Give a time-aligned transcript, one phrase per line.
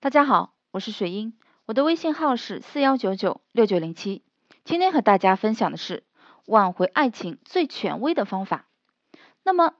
[0.00, 4.22] 大家好，我是水英，我的微信号是四幺九九六九零七。
[4.62, 6.04] 今天和大家分享的是
[6.46, 8.66] 挽回爱情最权威的方法。
[9.42, 9.74] 那么，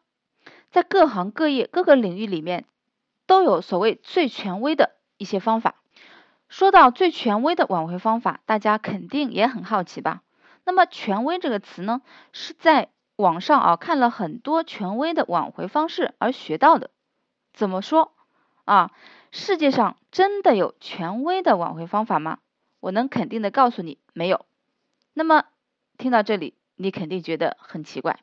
[0.73, 2.65] 在各行各业各个领域里面，
[3.29, 5.77] 都有所谓最权威的一些方法。
[6.49, 10.23] 说到最权威的挽回方法，大家肯定也很好奇吧？
[10.65, 16.91] 那么“权威”这个词呢，是在网上啊看了很多权威的挽回方式而学到的。
[17.53, 18.17] 怎么说
[18.65, 18.91] 啊？
[19.31, 22.39] 世界上真的有权威的挽回方法吗？
[22.81, 24.47] 我能肯定的告诉你，没有。
[25.13, 25.45] 那么
[25.97, 28.21] 听到这里，你肯定觉得很奇怪，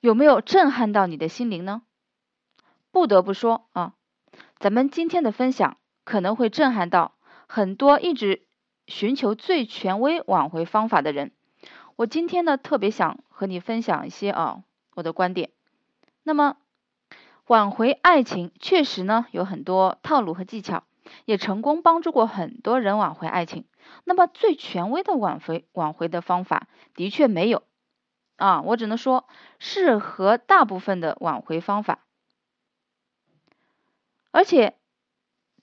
[0.00, 1.82] 有没有震撼到你的心灵呢？
[2.90, 3.94] 不得不说啊，
[4.58, 7.14] 咱们今天的分享可能会震撼到
[7.46, 8.46] 很多一直
[8.86, 11.32] 寻求最权威挽回方法的人。
[11.96, 15.50] 我今天呢，特别想和你分享一些啊我的观点。
[16.24, 16.56] 那么。
[17.52, 20.84] 挽回爱情确实呢有很多套路和技巧，
[21.26, 23.66] 也成功帮助过很多人挽回爱情。
[24.04, 27.62] 那么最权威的挽回挽回的方法的确没有
[28.36, 29.26] 啊，我只能说
[29.58, 31.98] 适合大部分的挽回方法，
[34.30, 34.78] 而且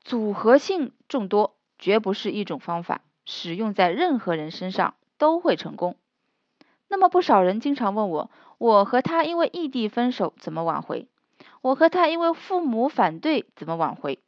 [0.03, 5.97] 组合性众多，绝不是一种方法，使用在任何人身上都会成功。
[6.87, 11.07] 那么不少人经常问我，我和他因为异地分手怎么挽回？
[11.61, 14.19] 我和他因为父母反对怎么挽回？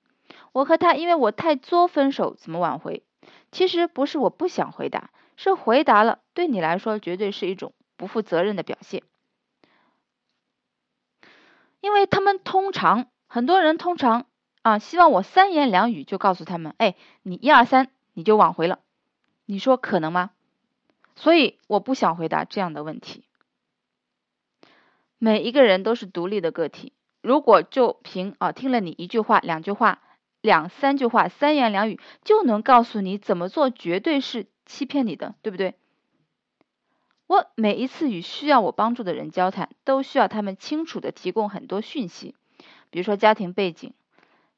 [0.52, 3.04] 我和他因为我太作分手怎么挽回？
[3.52, 9.04] 其实不是我不想回答，是回答了对你来说绝对是一种不负责任的表现。
[11.80, 14.26] 因为他们通常很多人通常
[14.62, 18.80] 啊希望我三言两语就告诉他们，哎，你一二三你就挽回了，
[19.46, 20.32] 你说可能吗？
[21.16, 23.26] 所以我不想回答这样的问题。
[25.18, 26.94] 每一个人都是独立的个体。
[27.22, 30.02] 如果就凭啊听了你一句话、两句话、
[30.42, 35.76] 两三句话、三言两语就能告诉你怎么做，绝对是欺骗你的，对不对？
[37.28, 42.36] 我每一次与需要我帮助的人交谈，都需要他们清楚的提供很多讯息，
[42.90, 43.94] 比如说家庭背景、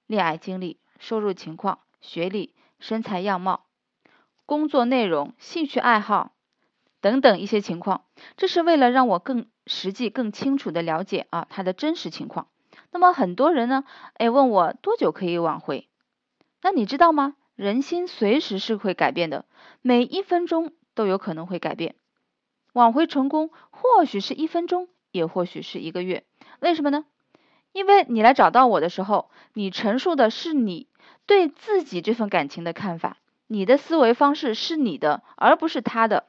[0.07, 3.66] 恋爱经历、收入情况、学历、身材样貌、
[4.45, 6.31] 工作内容、兴趣爱好
[7.00, 8.06] 等等一些情况，
[8.38, 12.47] 这是为了让我更实际、更清楚的了解啊他的真实情况。
[12.94, 13.84] 那么很多人呢，
[14.14, 15.90] 哎，问我多久可以挽回？
[16.62, 17.36] 那你知道吗？
[17.56, 19.46] 人心随时是会改变的，
[19.81, 21.96] 每一分钟都有可能会改变。
[22.72, 26.24] 挽回成功，或许是一分钟，也或许是一个月。
[26.59, 27.06] 为什么呢？
[27.72, 30.88] 因为你来找到我的时候，你陈述的是你
[31.25, 33.18] 对自己这份感情的看法，
[33.48, 36.28] 你的思维方式是你的，而不是他的。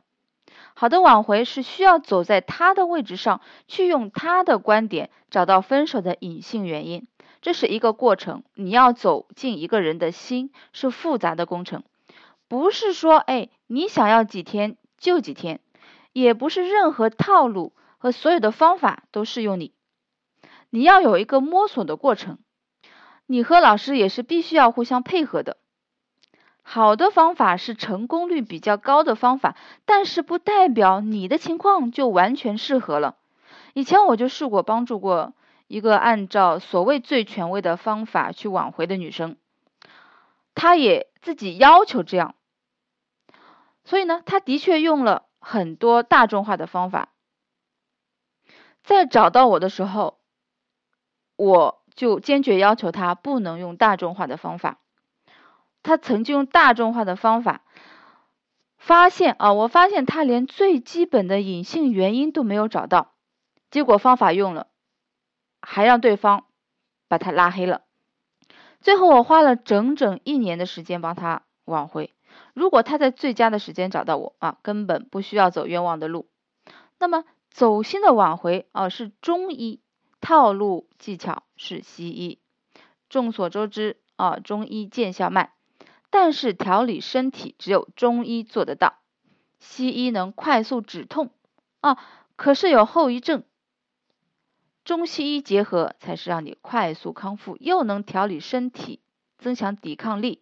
[0.77, 7.07] 好的挽回是需要走在他的位置上去，用他的观点找到分手的隐性原因，
[7.41, 8.43] 这是一个过程。
[8.55, 11.84] 你要走进一个人的心是复杂的工程，
[12.49, 15.61] 不是说哎你想要几天就几天，
[16.13, 19.73] 也不是任何套路和所有的方法都适用你。
[20.71, 22.39] 你要有一个摸索的过程，
[23.27, 25.57] 你和老师也是必须要互相配合的。
[26.67, 29.55] 好的方法是成功率比较高的方法，
[29.85, 33.17] 但是不代表你的情况就完全适合了。
[33.75, 35.35] 以前我就试过帮助过
[35.67, 39.37] 一个按照所谓最权威的方法去挽回的女生，
[40.55, 42.35] 她也自己要求这样，
[43.85, 47.11] 所以呢，她的确用了很多大众化的方法。
[48.83, 50.19] 在找到我的时候，
[51.37, 54.79] 我就坚决要求她不能用大众化的方法。
[55.84, 57.62] 他曾经用大众化的方法，
[58.78, 63.12] 发现啊，我发现他连最基本的隐性原因都没有找到，
[63.71, 64.67] 结果方法用了，
[65.61, 66.47] 还让对方
[67.06, 67.83] 把他拉黑了。
[68.81, 72.12] 最后我花了整整一年的时间帮他挽回。
[72.53, 76.28] 如果他在最佳的时间找到我啊，根本不需要走冤枉的路。
[76.99, 79.81] 那么走心的挽回啊，是中医
[80.21, 82.41] 套路技巧是西医。
[83.09, 85.51] 众所周知啊，中医见效慢。
[86.16, 89.01] 但是调理身体只有中医做得到，
[89.59, 91.33] 西医能快速止痛
[91.81, 91.99] 啊，
[92.37, 93.43] 可是有后遗症。
[94.84, 99.01] 中西医结合才是让你快速康复，又能调理身体，
[99.39, 100.41] 增强抵抗力。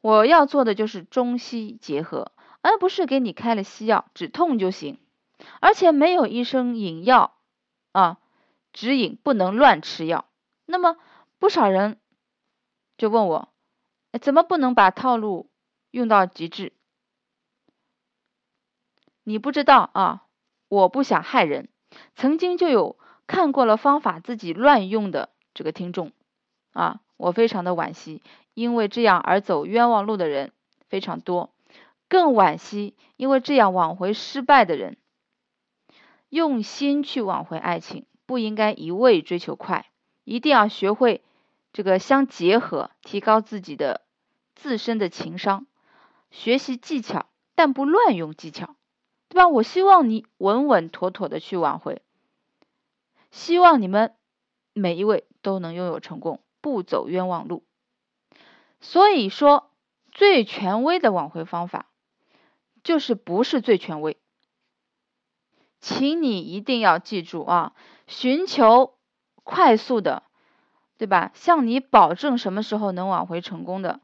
[0.00, 4.98] 我要做的就是中西结合，而不是给你开了西药止痛就行，
[5.60, 7.36] 而且没有医生引药
[7.92, 8.16] 啊，
[8.72, 10.24] 指引不能乱吃药。
[10.64, 10.96] 那么
[11.38, 12.00] 不少人
[12.96, 13.52] 就问我。
[14.18, 15.50] 怎么不能把套路
[15.90, 16.72] 用到极致？
[19.24, 20.22] 你不知道啊！
[20.68, 21.68] 我不想害人。
[22.14, 26.12] 曾经就有看过了方法自己乱用的这个听众
[26.72, 28.22] 啊，我非常的惋惜，
[28.54, 30.52] 因为这样而走冤枉路的人
[30.88, 31.52] 非常多，
[32.08, 34.96] 更惋惜，因为这样挽回失败的人。
[36.28, 39.86] 用心去挽回爱情，不应该一味追求快，
[40.24, 41.22] 一定要学会
[41.72, 44.02] 这个相结合，提高自己的
[44.56, 45.66] 自身的情商，
[46.30, 48.74] 学习技巧，但不乱用技巧，
[49.28, 49.46] 对吧？
[49.46, 52.02] 我希望你稳稳妥妥的去挽回，
[53.30, 54.16] 希望你们
[54.72, 57.64] 每一位都能拥有成功，不走冤枉路。
[58.80, 59.70] 所以说，
[60.10, 61.90] 最权威的挽回方法，
[62.82, 64.16] 就是不是最权威。
[65.80, 67.74] 请你一定要记住啊，
[68.06, 68.96] 寻求
[69.44, 70.24] 快速的，
[70.96, 71.30] 对吧？
[71.34, 74.00] 向你保证什么时候能挽回成功的，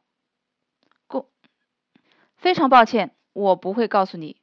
[2.43, 4.37] 非常抱歉，我不会告诉你，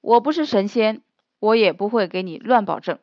[0.00, 1.00] 我不是神仙，
[1.38, 2.98] 我也不会给你乱保证。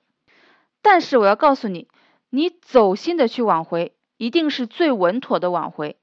[0.82, 1.88] 但是我要告诉你，
[2.30, 5.96] 你走心的去挽回，一定是最稳妥的挽回。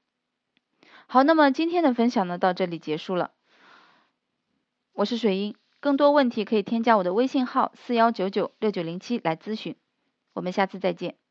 [1.05, 3.29] 好，那么今天的分享呢，到这里结束了。
[4.93, 5.55] 我是水英。
[5.79, 9.75] 更多问题可以添加我的微信号四幺九九六九零七来咨询，
[10.33, 11.22] 我们下次再见。